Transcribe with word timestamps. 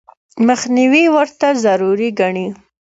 مخنیوي 0.47 1.03
ورته 1.15 1.47
ضروري 1.63 2.09
ګڼي. 2.19 2.47